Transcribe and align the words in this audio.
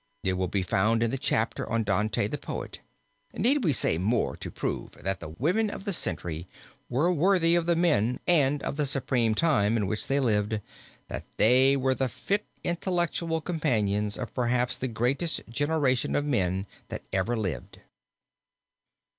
It 0.23 0.33
will 0.33 0.47
be 0.47 0.63
found 0.63 1.03
in 1.03 1.11
the 1.11 1.17
chapter 1.19 1.69
on 1.69 1.83
Dante 1.83 2.27
the 2.27 2.39
Poet. 2.39 2.79
Need 3.35 3.63
we 3.63 3.71
say 3.71 3.99
more 3.99 4.35
to 4.35 4.49
prove 4.49 4.93
that 4.93 5.19
the 5.19 5.29
women 5.29 5.69
of 5.69 5.85
the 5.85 5.93
century 5.93 6.47
were 6.89 7.13
worthy 7.13 7.53
of 7.53 7.67
the 7.67 7.75
men 7.75 8.19
and 8.25 8.63
of 8.63 8.77
the 8.77 8.87
supreme 8.87 9.35
time 9.35 9.77
in 9.77 9.85
which 9.85 10.07
they 10.07 10.19
lived; 10.19 10.59
that 11.07 11.25
they 11.37 11.77
were 11.77 11.93
the 11.93 12.09
fit 12.09 12.47
intellectual 12.63 13.41
companions 13.41 14.17
of 14.17 14.33
perhaps 14.33 14.75
the 14.75 14.87
greatest 14.87 15.41
generation 15.47 16.15
of 16.15 16.25
men 16.25 16.65
that 16.89 17.03
ever 17.13 17.37
lived? 17.37 17.79